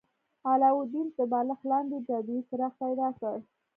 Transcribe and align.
علاوالدین 0.49 1.07
د 1.17 1.19
بالښت 1.31 1.63
لاندې 1.71 1.97
جادويي 2.07 2.41
څراغ 2.49 2.73
پیدا 2.83 3.07
کړ. 3.19 3.37